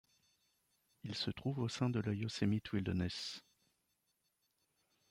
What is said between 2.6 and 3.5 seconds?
Wilderness.